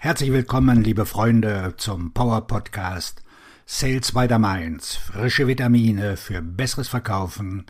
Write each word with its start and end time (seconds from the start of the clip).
Herzlich 0.00 0.30
willkommen, 0.30 0.84
liebe 0.84 1.06
Freunde, 1.06 1.74
zum 1.76 2.12
Power 2.14 2.46
Podcast 2.46 3.20
Sales 3.66 4.12
by 4.12 4.28
the 4.28 4.38
Mainz. 4.38 4.94
Frische 4.94 5.48
Vitamine 5.48 6.16
für 6.16 6.40
besseres 6.40 6.86
Verkaufen 6.86 7.66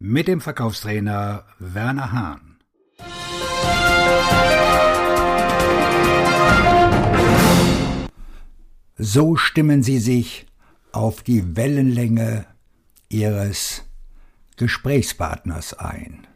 mit 0.00 0.26
dem 0.26 0.40
Verkaufstrainer 0.40 1.44
Werner 1.60 2.10
Hahn. 2.10 2.58
So 8.96 9.36
stimmen 9.36 9.84
Sie 9.84 10.00
sich 10.00 10.46
auf 10.90 11.22
die 11.22 11.56
Wellenlänge 11.56 12.46
Ihres 13.08 13.84
Gesprächspartners 14.56 15.74
ein. 15.74 16.26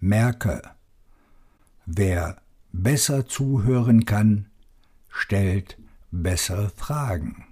Merke, 0.00 0.62
wer 1.86 2.42
besser 2.72 3.26
zuhören 3.26 4.04
kann, 4.04 4.46
stellt 5.08 5.76
bessere 6.10 6.70
Fragen. 6.70 7.44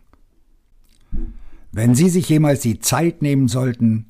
Wenn 1.73 1.95
Sie 1.95 2.09
sich 2.09 2.29
jemals 2.29 2.61
die 2.61 2.81
Zeit 2.81 3.23
nehmen 3.23 3.49
sollten, 3.49 4.07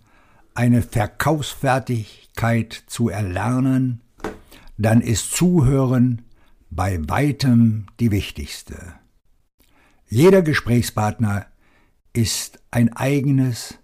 eine 0.54 0.82
Verkaufsfertigkeit 0.82 2.72
zu 2.86 3.08
erlernen, 3.08 4.00
dann 4.76 5.00
ist 5.00 5.32
Zuhören 5.32 6.22
bei 6.70 6.98
weitem 7.08 7.86
die 8.00 8.10
wichtigste. 8.10 8.94
Jeder 10.08 10.42
Gesprächspartner 10.42 11.46
ist 12.12 12.60
ein 12.70 12.92
eigenes, 12.94 13.78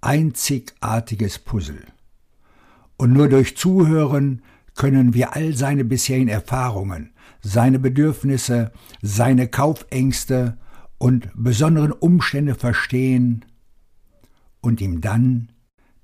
einzigartiges 0.00 1.38
Puzzle. 1.38 1.84
Und 2.96 3.12
nur 3.12 3.28
durch 3.28 3.56
Zuhören 3.56 4.42
können 4.74 5.14
wir 5.14 5.34
all 5.34 5.54
seine 5.54 5.84
bisherigen 5.84 6.28
Erfahrungen, 6.28 7.12
seine 7.42 7.78
Bedürfnisse, 7.78 8.72
seine 9.02 9.48
Kaufängste 9.48 10.58
und 10.98 11.30
besonderen 11.34 11.92
Umstände 11.92 12.54
verstehen 12.54 13.44
und 14.60 14.80
ihm 14.80 15.00
dann 15.00 15.52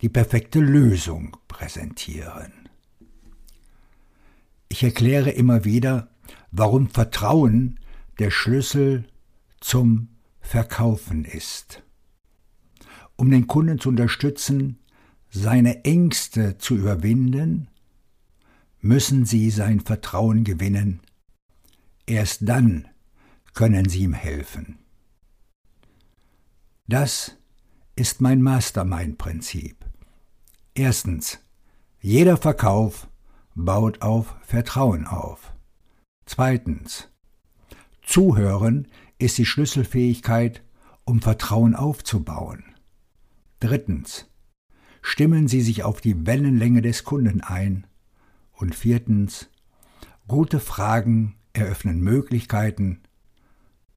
die 0.01 0.09
perfekte 0.09 0.61
Lösung 0.61 1.37
präsentieren. 1.49 2.53
Ich 4.69 4.83
erkläre 4.83 5.31
immer 5.31 5.65
wieder, 5.65 6.09
warum 6.51 6.89
Vertrauen 6.89 7.79
der 8.19 8.31
Schlüssel 8.31 9.05
zum 9.61 10.09
Verkaufen 10.41 11.25
ist. 11.25 11.83
Um 13.17 13.31
den 13.31 13.47
Kunden 13.47 13.79
zu 13.79 13.89
unterstützen, 13.89 14.79
seine 15.31 15.85
Ängste 15.85 16.59
zu 16.59 16.77
überwinden 16.77 17.69
müssen 18.87 19.25
Sie 19.25 19.51
sein 19.51 19.81
Vertrauen 19.81 20.45
gewinnen. 20.45 21.01
Erst 22.07 22.49
dann 22.49 22.89
können 23.53 23.89
Sie 23.89 24.03
ihm 24.03 24.13
helfen. 24.13 24.79
Das 26.87 27.37
ist 27.97 28.21
mein 28.21 28.43
Mastermind-Prinzip. 28.43 29.85
Erstens, 30.75 31.41
jeder 32.01 32.37
Verkauf 32.37 33.09
baut 33.55 34.03
auf 34.03 34.37
Vertrauen 34.43 35.07
auf. 35.07 35.53
Zweitens, 36.27 37.09
Zuhören 38.03 38.87
ist 39.19 39.39
die 39.39 39.47
Schlüsselfähigkeit, 39.47 40.63
um 41.05 41.21
Vertrauen 41.23 41.75
aufzubauen. 41.75 42.63
Drittens, 43.59 44.29
stimmen 45.03 45.49
Sie 45.49 45.63
sich 45.63 45.83
auf 45.83 46.01
die 46.01 46.27
Wellenlänge 46.27 46.83
des 46.83 47.03
Kunden 47.03 47.41
ein 47.41 47.87
und 48.57 48.75
viertens, 48.75 49.49
gute 50.27 50.61
Fragen 50.61 51.37
eröffnen 51.53 52.01
Möglichkeiten, 52.01 53.01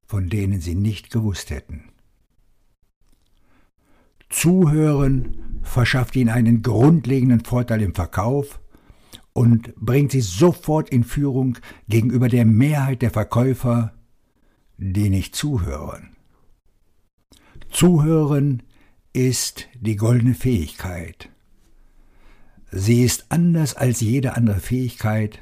von 0.05 0.29
denen 0.29 0.61
Sie 0.61 0.75
nicht 0.75 1.11
gewusst 1.11 1.49
hätten. 1.49 1.89
Zuhören 4.29 5.59
verschafft 5.63 6.15
Ihnen 6.15 6.29
einen 6.29 6.61
grundlegenden 6.61 7.43
Vorteil 7.43 7.81
im 7.81 7.95
Verkauf 7.95 8.59
und 9.33 9.75
bringt 9.75 10.11
Sie 10.11 10.21
sofort 10.21 10.89
in 10.89 11.03
Führung 11.03 11.57
gegenüber 11.87 12.29
der 12.29 12.45
Mehrheit 12.45 13.01
der 13.01 13.11
Verkäufer, 13.11 13.93
die 14.77 15.09
nicht 15.09 15.35
zuhören. 15.35 16.15
Zuhören 17.69 18.63
ist 19.13 19.67
die 19.79 19.95
goldene 19.95 20.33
Fähigkeit. 20.33 21.29
Sie 22.71 23.03
ist 23.03 23.25
anders 23.29 23.75
als 23.75 23.99
jede 23.99 24.35
andere 24.35 24.59
Fähigkeit, 24.59 25.39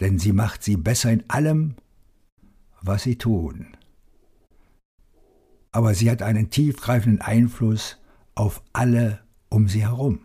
denn 0.00 0.18
sie 0.18 0.32
macht 0.32 0.62
sie 0.62 0.76
besser 0.76 1.10
in 1.10 1.28
allem, 1.28 1.74
was 2.82 3.02
sie 3.04 3.16
tun. 3.16 3.68
Aber 5.72 5.94
sie 5.94 6.10
hat 6.10 6.22
einen 6.22 6.50
tiefgreifenden 6.50 7.20
Einfluss 7.20 7.98
auf 8.34 8.62
alle 8.72 9.20
um 9.48 9.68
sie 9.68 9.82
herum. 9.82 10.20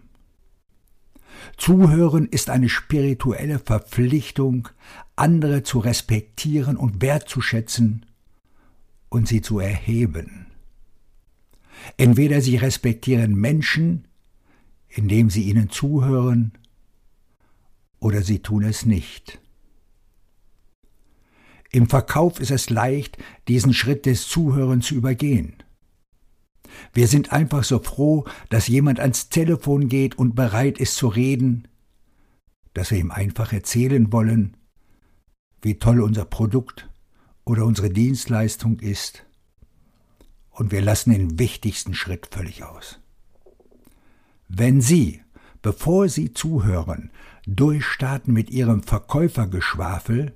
Zuhören 1.57 2.27
ist 2.27 2.49
eine 2.49 2.69
spirituelle 2.69 3.59
Verpflichtung, 3.59 4.69
andere 5.15 5.63
zu 5.63 5.79
respektieren 5.79 6.77
und 6.77 7.01
wertzuschätzen 7.01 8.05
und 9.09 9.27
sie 9.27 9.41
zu 9.41 9.59
erheben. 9.59 10.47
Entweder 11.97 12.41
sie 12.41 12.57
respektieren 12.57 13.35
Menschen, 13.35 14.07
indem 14.95 15.29
sie 15.29 15.43
ihnen 15.43 15.69
zuhören, 15.69 16.51
oder 17.99 18.21
sie 18.21 18.39
tun 18.39 18.63
es 18.63 18.85
nicht. 18.85 19.39
Im 21.71 21.89
Verkauf 21.89 22.39
ist 22.39 22.51
es 22.51 22.69
leicht, 22.69 23.17
diesen 23.47 23.73
Schritt 23.73 24.05
des 24.05 24.27
Zuhörens 24.27 24.85
zu 24.85 24.95
übergehen. 24.95 25.55
Wir 26.93 27.07
sind 27.07 27.31
einfach 27.31 27.63
so 27.63 27.79
froh, 27.79 28.25
dass 28.49 28.67
jemand 28.67 28.99
ans 28.99 29.29
Telefon 29.29 29.89
geht 29.89 30.15
und 30.15 30.35
bereit 30.35 30.77
ist 30.77 30.95
zu 30.95 31.07
reden, 31.07 31.67
dass 32.73 32.91
wir 32.91 32.99
ihm 32.99 33.11
einfach 33.11 33.53
erzählen 33.53 34.11
wollen, 34.11 34.57
wie 35.61 35.79
toll 35.79 36.01
unser 36.01 36.25
Produkt 36.25 36.89
oder 37.45 37.65
unsere 37.65 37.89
Dienstleistung 37.89 38.79
ist, 38.79 39.25
und 40.51 40.71
wir 40.71 40.81
lassen 40.81 41.11
den 41.11 41.39
wichtigsten 41.39 41.95
Schritt 41.95 42.27
völlig 42.29 42.63
aus. 42.63 42.99
Wenn 44.55 44.81
Sie, 44.81 45.19
bevor 45.63 46.09
Sie 46.09 46.31
zuhören, 46.31 47.09
durchstarten 47.47 48.31
mit 48.31 48.51
Ihrem 48.51 48.83
Verkäufergeschwafel, 48.83 50.35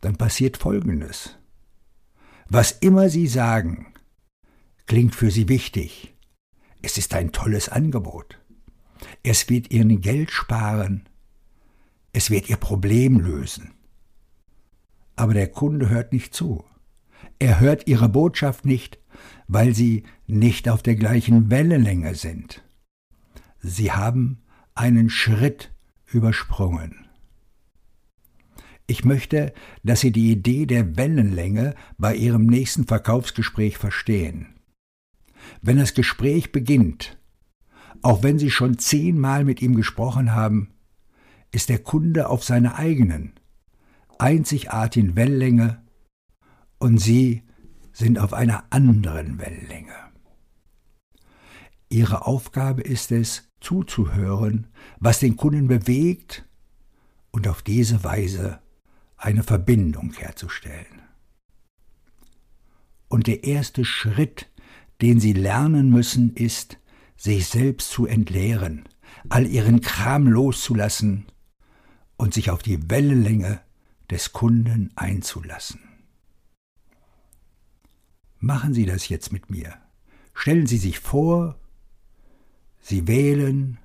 dann 0.00 0.14
passiert 0.14 0.56
Folgendes. 0.56 1.36
Was 2.48 2.70
immer 2.70 3.08
Sie 3.08 3.26
sagen, 3.26 3.92
klingt 4.86 5.16
für 5.16 5.32
Sie 5.32 5.48
wichtig. 5.48 6.14
Es 6.80 6.96
ist 6.96 7.12
ein 7.12 7.32
tolles 7.32 7.68
Angebot. 7.68 8.38
Es 9.24 9.48
wird 9.48 9.72
Ihnen 9.72 10.00
Geld 10.00 10.30
sparen. 10.30 11.08
Es 12.12 12.30
wird 12.30 12.48
Ihr 12.48 12.56
Problem 12.56 13.18
lösen. 13.18 13.72
Aber 15.16 15.34
der 15.34 15.48
Kunde 15.48 15.88
hört 15.88 16.12
nicht 16.12 16.34
zu. 16.34 16.64
Er 17.40 17.58
hört 17.58 17.88
Ihre 17.88 18.08
Botschaft 18.08 18.64
nicht, 18.64 19.00
weil 19.48 19.74
Sie 19.74 20.04
nicht 20.28 20.68
auf 20.68 20.84
der 20.84 20.94
gleichen 20.94 21.50
Wellenlänge 21.50 22.14
sind. 22.14 22.62
Sie 23.60 23.92
haben 23.92 24.42
einen 24.74 25.10
Schritt 25.10 25.72
übersprungen. 26.06 27.06
Ich 28.86 29.04
möchte, 29.04 29.52
dass 29.82 30.00
Sie 30.00 30.12
die 30.12 30.32
Idee 30.32 30.64
der 30.64 30.96
Wellenlänge 30.96 31.74
bei 31.98 32.14
Ihrem 32.14 32.46
nächsten 32.46 32.86
Verkaufsgespräch 32.86 33.76
verstehen. 33.76 34.54
Wenn 35.60 35.76
das 35.76 35.94
Gespräch 35.94 36.52
beginnt, 36.52 37.18
auch 38.02 38.22
wenn 38.22 38.38
Sie 38.38 38.50
schon 38.50 38.78
zehnmal 38.78 39.44
mit 39.44 39.60
ihm 39.60 39.74
gesprochen 39.74 40.32
haben, 40.32 40.72
ist 41.50 41.68
der 41.68 41.80
Kunde 41.80 42.28
auf 42.28 42.44
seiner 42.44 42.76
eigenen, 42.76 43.32
einzigartigen 44.18 45.16
Wellenlänge 45.16 45.82
und 46.78 46.98
Sie 46.98 47.42
sind 47.92 48.18
auf 48.18 48.32
einer 48.32 48.64
anderen 48.70 49.38
Wellenlänge. 49.38 49.94
Ihre 51.88 52.26
Aufgabe 52.26 52.82
ist 52.82 53.12
es, 53.12 53.47
zuzuhören, 53.60 54.68
was 55.00 55.20
den 55.20 55.36
Kunden 55.36 55.68
bewegt 55.68 56.46
und 57.30 57.48
auf 57.48 57.62
diese 57.62 58.04
Weise 58.04 58.60
eine 59.16 59.42
Verbindung 59.42 60.12
herzustellen. 60.12 61.02
Und 63.08 63.26
der 63.26 63.44
erste 63.44 63.84
Schritt, 63.84 64.48
den 65.00 65.18
Sie 65.20 65.32
lernen 65.32 65.90
müssen, 65.90 66.34
ist, 66.34 66.78
sich 67.16 67.46
selbst 67.48 67.90
zu 67.90 68.06
entleeren, 68.06 68.88
all 69.28 69.46
Ihren 69.46 69.80
Kram 69.80 70.28
loszulassen 70.28 71.26
und 72.16 72.34
sich 72.34 72.50
auf 72.50 72.62
die 72.62 72.90
Wellenlänge 72.90 73.60
des 74.10 74.32
Kunden 74.32 74.90
einzulassen. 74.96 75.80
Machen 78.38 78.72
Sie 78.72 78.86
das 78.86 79.08
jetzt 79.08 79.32
mit 79.32 79.50
mir. 79.50 79.74
Stellen 80.32 80.66
Sie 80.66 80.78
sich 80.78 81.00
vor, 81.00 81.58
Sie 82.80 83.06
wählen 83.06 83.78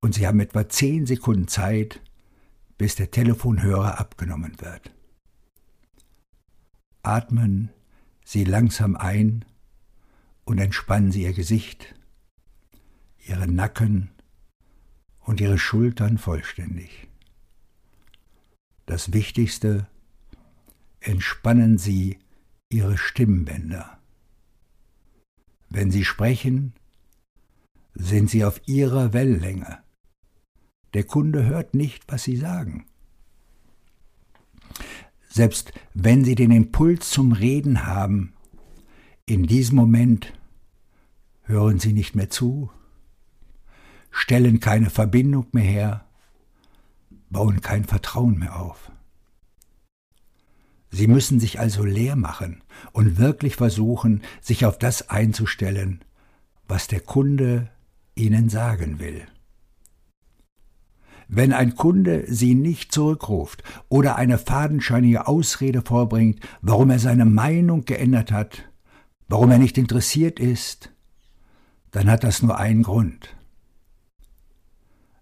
und 0.00 0.14
Sie 0.14 0.26
haben 0.26 0.40
etwa 0.40 0.68
zehn 0.68 1.06
Sekunden 1.06 1.48
Zeit, 1.48 2.00
bis 2.78 2.96
der 2.96 3.10
Telefonhörer 3.10 3.98
abgenommen 3.98 4.60
wird. 4.60 4.92
Atmen 7.02 7.70
Sie 8.24 8.44
langsam 8.44 8.96
ein 8.96 9.44
und 10.44 10.58
entspannen 10.58 11.12
Sie 11.12 11.22
Ihr 11.22 11.32
Gesicht, 11.32 11.94
Ihren 13.26 13.54
Nacken 13.54 14.10
und 15.20 15.40
Ihre 15.40 15.58
Schultern 15.58 16.18
vollständig. 16.18 17.08
Das 18.86 19.12
Wichtigste, 19.12 19.86
entspannen 21.00 21.78
Sie 21.78 22.18
Ihre 22.68 22.98
Stimmbänder. 22.98 23.98
Wenn 25.68 25.90
Sie 25.90 26.04
sprechen, 26.04 26.74
sind 27.94 28.30
Sie 28.30 28.44
auf 28.44 28.60
Ihrer 28.66 29.12
Wellenlänge. 29.12 29.78
Der 30.94 31.04
Kunde 31.04 31.44
hört 31.46 31.74
nicht, 31.74 32.04
was 32.08 32.24
Sie 32.24 32.36
sagen. 32.36 32.86
Selbst 35.28 35.72
wenn 35.94 36.24
Sie 36.24 36.34
den 36.34 36.50
Impuls 36.50 37.10
zum 37.10 37.32
Reden 37.32 37.86
haben, 37.86 38.34
in 39.24 39.44
diesem 39.44 39.76
Moment 39.76 40.32
hören 41.42 41.78
Sie 41.78 41.92
nicht 41.92 42.14
mehr 42.14 42.28
zu, 42.28 42.70
stellen 44.10 44.60
keine 44.60 44.90
Verbindung 44.90 45.46
mehr 45.52 45.64
her, 45.64 46.04
bauen 47.30 47.62
kein 47.62 47.84
Vertrauen 47.84 48.38
mehr 48.38 48.60
auf. 48.60 48.92
Sie 50.90 51.06
müssen 51.06 51.40
sich 51.40 51.58
also 51.58 51.84
leer 51.84 52.16
machen 52.16 52.62
und 52.92 53.16
wirklich 53.16 53.56
versuchen, 53.56 54.22
sich 54.42 54.66
auf 54.66 54.78
das 54.78 55.08
einzustellen, 55.08 56.04
was 56.68 56.86
der 56.86 57.00
Kunde 57.00 57.70
Ihnen 58.14 58.48
sagen 58.48 58.98
will. 58.98 59.26
Wenn 61.28 61.52
ein 61.52 61.76
Kunde 61.76 62.24
Sie 62.28 62.54
nicht 62.54 62.92
zurückruft 62.92 63.62
oder 63.88 64.16
eine 64.16 64.36
fadenscheinige 64.36 65.26
Ausrede 65.26 65.80
vorbringt, 65.82 66.40
warum 66.60 66.90
er 66.90 66.98
seine 66.98 67.24
Meinung 67.24 67.86
geändert 67.86 68.32
hat, 68.32 68.70
warum 69.28 69.50
er 69.50 69.58
nicht 69.58 69.78
interessiert 69.78 70.38
ist, 70.38 70.92
dann 71.90 72.10
hat 72.10 72.24
das 72.24 72.42
nur 72.42 72.58
einen 72.58 72.82
Grund. 72.82 73.34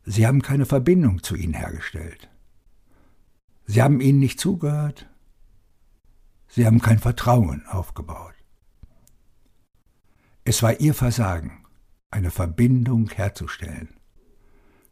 Sie 0.05 0.27
haben 0.27 0.43
keine 0.43 0.67
Verbindung 0.67 1.23
zu 1.23 1.37
ihnen 1.37 1.55
hergestellt. 1.55 2.29
Sie 3.67 3.81
haben 3.81 4.01
ihnen 4.01 4.19
nicht 4.19 4.41
zugehört. 4.41 5.09
Sie 6.49 6.67
haben 6.67 6.81
kein 6.81 6.99
Vertrauen 6.99 7.65
aufgebaut. 7.67 8.35
Es 10.43 10.61
war 10.65 10.81
ihr 10.81 10.95
Versagen, 10.95 11.60
eine 12.11 12.31
Verbindung 12.31 13.09
herzustellen. 13.11 13.89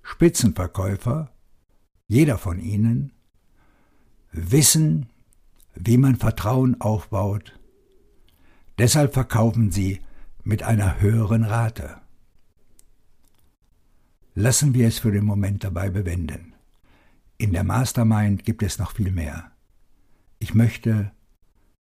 Spitzenverkäufer, 0.02 1.30
jeder 2.06 2.38
von 2.38 2.58
ihnen, 2.58 3.12
wissen, 4.32 5.10
wie 5.74 5.96
man 5.96 6.16
Vertrauen 6.16 6.80
aufbaut. 6.80 7.58
Deshalb 8.78 9.14
verkaufen 9.14 9.70
sie 9.70 10.00
mit 10.44 10.62
einer 10.62 11.00
höheren 11.00 11.44
Rate. 11.44 12.00
Lassen 14.34 14.72
wir 14.72 14.86
es 14.86 14.98
für 15.00 15.10
den 15.10 15.24
Moment 15.24 15.64
dabei 15.64 15.90
bewenden. 15.90 16.54
In 17.38 17.52
der 17.52 17.64
Mastermind 17.64 18.44
gibt 18.44 18.62
es 18.62 18.78
noch 18.78 18.92
viel 18.92 19.10
mehr. 19.10 19.52
Ich 20.38 20.54
möchte 20.54 21.12